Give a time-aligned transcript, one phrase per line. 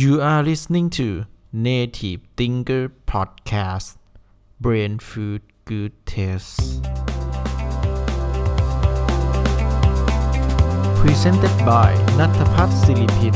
[0.00, 3.98] You are listening to Native Thinker Podcast
[4.58, 6.80] Brain Food Good Taste
[11.00, 13.34] Presented by นัทพัฒน์ศิริพิน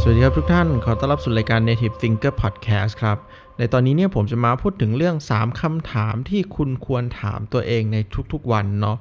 [0.00, 3.18] สวัสดีครับทุกท่าน ขอต้อนรับสู่รายการ Native Thinker Podcast ครับ
[3.58, 7.96] ในตอนนี้เนี่ยผมจะมาพูดถึงเรื่อง 3คำถามที่คุณควรถามตัวเองใน
[8.32, 8.98] ทุกๆวันเนาะ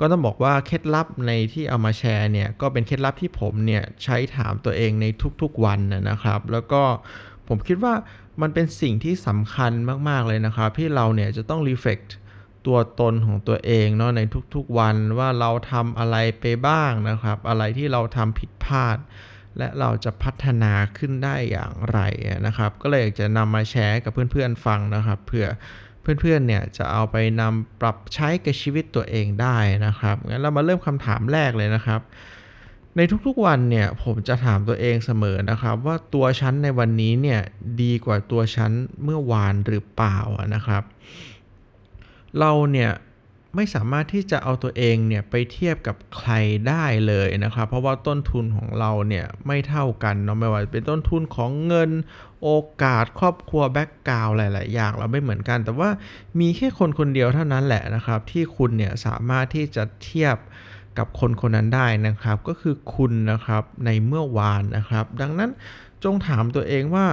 [0.00, 5.06] ก็ต้องบอกว่าเคล็ดลับในที่เอามาแชร์เนี่ยก็เป็นเคล็ดลับที่ผมเนี่ยใช้ถามตัวเองใน
[5.42, 6.82] ทุกๆวันนะครับ แล้วก็
[7.48, 7.94] ผมคิดว่า
[8.40, 9.72] มันเป็นสิ่งที่สำคัญ
[10.08, 12.08] มากๆเลยนะครับ ที่เราเนี่ยจะต้อง reflect
[12.66, 14.20] ตัวตนของตัวเองเนาะใน
[14.54, 18.98] ทุกๆวันว่าเราทำอะไรไปบ้างนะครับ อะไรที่เราทำผิดพลาด
[19.58, 21.98] และเราจะพัฒนาขึ้นได้อย่างไร
[22.46, 25.46] นะครับ ก็เลยอยากจะนำมาแชร์กับเพื่อนๆฟังนะครับเผื่อ
[26.20, 29.56] เพื่อนๆเนี่ยจะเอาไปนำปรับใช้กับชีวิตตัวเองได้
[29.86, 32.00] นะครับงั้นเรามาเริ่มคำถามแรกเลยนะครับ
[32.96, 37.40] ในทุกๆวันเนี่ยผมจะถามตัวเองเสมอนะครับ ว่าตัวฉันในวันนี้เนี่ย
[37.82, 40.18] ดีกว่าตัวฉันเมื่อวานหรือเปล่า
[40.54, 40.82] นะครับ
[42.38, 42.90] เราเนี่ย
[43.56, 46.32] ไม่สามารถที่จะเอาตัวเองเนี่ยไปเทียบกับใคร
[46.68, 51.90] ได้เลยนะครับ เพราะว่าต้นทุนของเราเนี่ยไม่เท่ากันเนาะไม่ว่าจะเป็นต้นทุนของเงิน
[52.42, 52.50] โอ
[52.82, 55.90] กาสครอบครัวแบ็กกราวหลาย ๆ อย่างเราไม่เหมือนกัน แต่ว่า
[56.40, 60.36] มีแค่คนคนเดียวเท่านั้นแหละนะครับ ที่คุณเนี่ยสามารถที่จะเทียบ
[60.98, 65.50] กับคนคนนั้นได้นะครับ ก็คือคุณนะครับในเมื่อวานนะครับ ดังนั้น
[66.04, 67.06] จงถามตัวเองว่า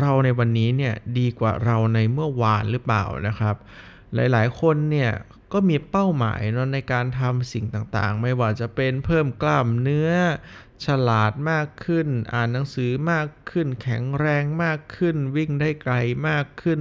[0.00, 3.54] เราในวันนี้เนี่ยดีกว่าเราในเมื่อวานหรือเปล่านะครับ
[4.14, 5.10] หลาย ๆ คนเนี่ย
[5.52, 10.10] ก็มีเป้าหมายเนาะในการทำสิ่งต่างๆ ไม่ว่าจะเป็นเพิ่มกล้ามเนื้อ
[10.84, 15.94] ฉลาดมากขึ้น อ่านหนังสือมากขึ้น แข็งแรงมากขึ้น วิ่งได้ไกล
[16.28, 16.80] มากขึ้น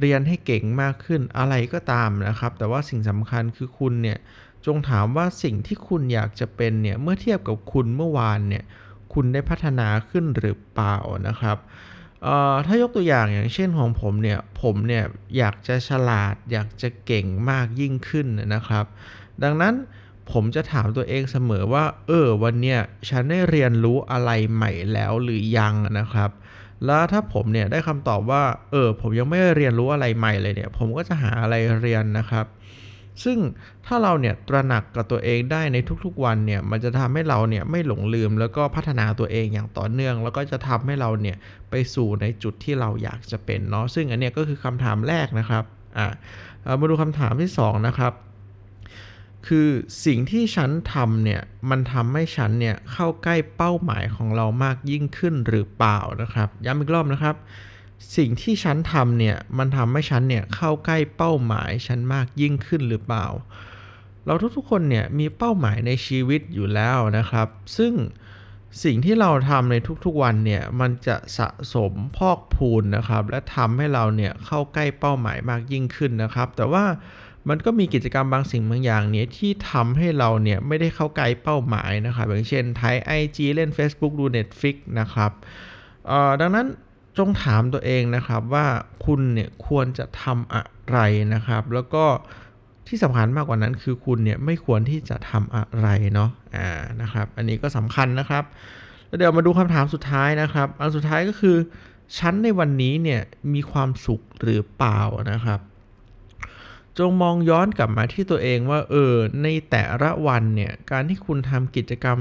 [0.00, 4.18] เรียนให้เก่งมากขึ้นอะไรก็ตามนะครับ แต่ว่าสิ่งสำคัญคือคุณเนี่ย
[4.66, 8.64] จงถามว่าสิ่งที่คุณอยากจะเป็นเนี่ยเมื่อเทียบกับคุณเมื่อวานเนี่ย
[9.12, 10.96] คุณได้พัฒนาขึ้นหรือเปล่า
[11.28, 11.58] นะครับ
[12.66, 15.04] ถ้ายกตัวอย่างอย่างเช่นของผมเนี่ยผมเนี่ย
[15.38, 18.84] อยากจะฉลาด อยากจะเก่งมากยิ่งขึ้นนะครับ
[19.42, 19.74] ดังนั้น
[20.32, 22.78] ผมจะถามตัวเองเสมอว่า เออวันเนี้ย
[23.08, 26.30] ฉันได้เรียนรู้อะไรใหม่แล้วหรือยังนะครับ
[26.84, 32.46] แล้วถ้าผมเนี่ยได้คำตอบว่า เออผมยังไม่ได้เรียนรู้อะไรใหม่เลยเนี่ย ผมก็จะหาอะไรเรียนนะครับ
[33.24, 33.38] ซึ่ง
[33.86, 41.36] ถ้าเราเนี่ยตระหนักกับตัวเองได้ในทุกๆวันเนี่ยมันจะทำให้เราเนี่ยไม่หลงลืมแล้วก็พัฒนาตัวเองอย่างต่อเนื่อง แล้วก็จะทำให้เราเนี่ย
[41.70, 45.64] ไปสู่ในจุดที่เราอยากจะเป็นเนาะซึ่งอันเนี้ยก็คือคำถามแรกนะครับ
[45.98, 46.06] อ่า
[46.80, 48.14] มาดูคำถามที่ 2 นะครับ
[49.48, 49.68] คือ
[50.06, 51.40] สิ่งที่ฉันทำเนี่ย
[51.70, 57.36] มันทำให้ฉันเนี่ยเข้าใกล้เป้าหมายของเรามากยิ่งขึ้นหรือเปล่านะครับ ย้ำอีกรอบนะครับ
[58.16, 63.26] สิ่งที่ฉันทำเนี่ยมันทำให้ฉันเนี่ยเข้าใกล้เป้าหมายฉันมากยิ่งขึ้นหรือเปล่า
[64.26, 67.92] เราทุกๆคนเนี่ยมีเป้าหมายในชีวิตอยู่แล้วนะครับ ซึ่ง
[68.84, 76.84] สิ่งที่เราทำในทุกๆวันเนี่ยมันจะสะสมพอกพูนนะครับ และทำให้เราเนี่ยเข้าใกล้เป้าหมายมากยิ่งขึ้นนะครับ แต่ว่า
[77.48, 85.30] มันก็มีกิจกรรมบางสิ่งบางอย่างเนี่ยที่ทำให้เราเนี่ยไม่ได้เข้าใกล้เป้าหมายนะครับอย่างเช่นไทยไอจีเล่น Facebook ดู Netflix นะครับ
[86.40, 86.66] ดังนั้น
[87.18, 88.66] จงถามตัวเองนะครับว่า
[89.04, 90.98] คุณเนี่ยควรจะทำอะไร
[91.34, 92.04] นะครับ แล้วก็
[92.88, 96.70] ที่สำคัญมากกว่านั้นคือคุณเนี่ยไม่ควรที่จะทำอะไรเนาะอ่า
[97.02, 98.44] นะครับ อันนี้ก็สำคัญนะครับ
[99.06, 101.56] แล้วเดี๋ยวมาดูคำถามสุดท้ายนะครับ อันสุดท้ายก็คือ
[102.18, 103.20] ฉันในวันนี้เนี่ย
[103.54, 105.00] มีความสุขหรือเปล่า
[105.32, 105.60] นะครับ
[106.98, 112.18] จงมองย้อนกลับมาที่ตัวเองว่าเออในแต่ละวันเนี่ยการที่คุณทำกิจกรรม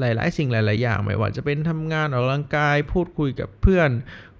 [0.00, 3.90] หลาย ๆ สิ่งหลาย ๆ อย่างไม่ว่าจะเป็นทำงานออกกำลังกาย พูดคุยกับเพื่อน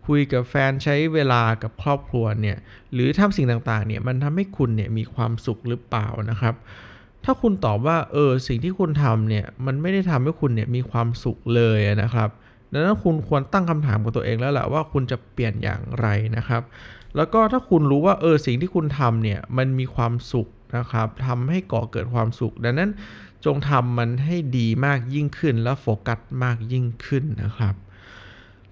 [0.06, 2.56] คุยกับแฟนใช้เวลากับครอบครัวเนี่ย
[2.92, 6.54] หรือทำสิ่งต่างๆเนี่ยมันทำให้คุณเนี่ยมีความสุขหรือเปล่านะครับ
[7.24, 12.28] ถ้าคุณตอบว่าเออสิ่งที่คุณทำเนี่ยมันไม่ได้ทำให้คุณเนี่ยมีความสุขเลยนะครับ
[12.72, 16.06] ดังนั้นคุณควรตั้งคำถามกับตัวเองแล้วแหละว่าคุณจะเปลี่ยนอย่างไร
[16.36, 16.62] นะครับ
[17.16, 22.90] แล้วก็ถ้าคุณรู้ว่าเออสิ่งที่คุณทำเนี่ยมันมีความสุขนะครับทำให้ก่อเกิดความสุข ดังนั้น
[23.44, 27.74] จงทำมันให้ดีมากยิ่งขึ้นและโฟกัสมากยิ่งขึ้นนะครับ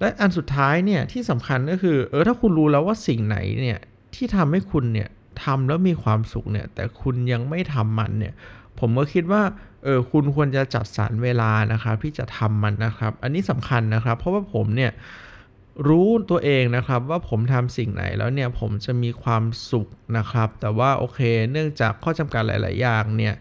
[0.00, 3.78] และอันสุดท้ายเนี่ยที่สำคัญก็คือเออถ้าคุณรู้แล้วว่าสิ่งไหนเนี่ย
[4.14, 5.08] ที่ทำให้คุณเนี่ย
[5.44, 8.34] ทำแล้วมีความสุขเนี่ย แต่คุณยังไม่ทำมันเนี่ย
[8.78, 9.42] ผมก็คิดว่า
[9.84, 14.92] เออคุณควรจะจัดสรรเวลานะครับที่จะทำมันนะครับ อันนี้สำคัญนะครับ เพราะว่าผมเนี่ย
[15.88, 21.20] รู้ตัวเองนะครับว่าผมทำสิ่งไหนแล้วเนี่ยผมจะมีความสุขนะครับ แต่ว่าโอเค
[21.52, 23.34] เนื่องจากข้อจำกัดหลาย ๆ อย่างเนี่ย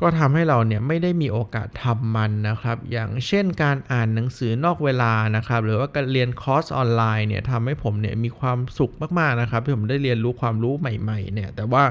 [0.00, 11.84] ก็ทำให้เราเนี่ยไม่ได้มีโอกาสทำมันนะครับ อย่างเช่นการอ่านหนังสือนอกเวลานะครับ หรือว่าการเรียนคอร์สออนไลน์เนี่ยทำให้ผมเนี่ยมีความสุขมากๆนะครับที่ผมได้เรียนรู้ความรู้ใหม่ๆเนี่ย แต่ว่า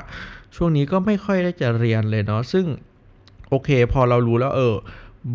[0.55, 2.65] ช่วงนี้ก็ไม่ค่อยได้จะเรียนเลยเนาะซึ่ง
[3.49, 4.75] โอเค พอเรารู้แล้วเออ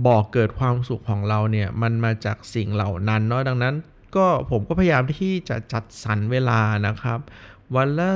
[0.06, 3.74] บอกเกิดความสุขของเราเนี่ยมันมาจากสิ่งเหล่านั้นเนาะดังนั้น
[4.16, 7.18] ก็ผมก็พยายามที่จะจัดสรรเวลานะครับ
[7.76, 8.10] วันละ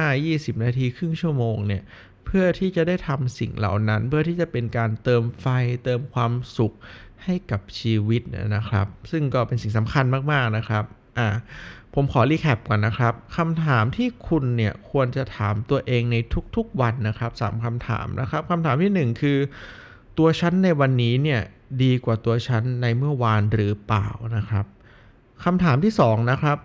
[0.00, 1.82] 15-20 นาทีครึ่งชั่วโมงเนี่ย
[2.26, 5.46] เพื่อที่จะได้ทำสิ่งเหล่านั้น เพื่อที่จะเป็นการเติมไฟ
[5.84, 6.74] เติมความสุข
[7.24, 8.22] ให้กับชีวิต
[8.56, 10.84] นะครับ ซึ่งก็เป็นสิ่งสำคัญมากๆนะครับ
[11.18, 11.28] อ่า
[11.94, 16.16] ผมขอรีแคปก่อนนะครับคำถามที่คุณเนี่ยควรจะถามตัวเองใน
[16.56, 19.38] ทุกๆวันนะครับสามคำถามนะครับคำถามที่หนึ่งคือ
[20.18, 21.40] ตัวฉันในวันนี้เนี่ย
[21.82, 24.64] ดีกว่าตัวฉันในเมื่อวานหรือเปล่านะครับ
[25.44, 26.58] คำถามที่สองนะครับ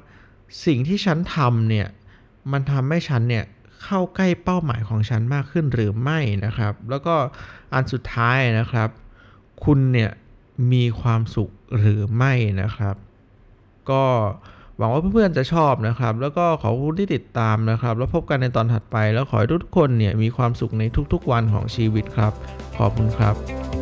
[0.66, 1.88] สิ่งที่ฉันทำเนี่ย
[2.52, 3.46] มันทำให้ฉันเนี่ย
[3.84, 7.16] เข้าใกล้เป้าหมายของฉันมากขึ้นหรือไม่นะครับ แล้วก็
[7.74, 8.90] อันสุดท้ายนะครับ
[9.64, 10.12] คุณเนี่ย
[10.74, 12.96] มีความสุขหรือไม่นะครับ
[13.90, 14.04] ก็
[14.78, 20.84] หวังว่าเพื่อนๆจะชอบนะครับ แล้วก็ขอบคุณที่ติดตามนะครับ แล้วพบกันในตอนถัดไปแล้วขอให้ทุกคนเนี่ยมีความสุขใน
[21.14, 22.34] ทุกๆวันของชีวิตครับ
[22.78, 23.81] ขอบคุณครับ